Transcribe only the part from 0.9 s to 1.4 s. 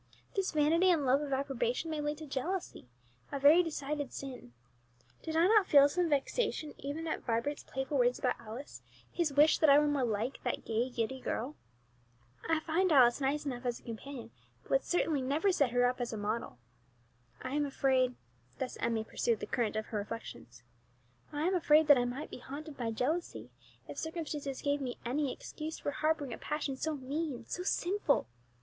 love of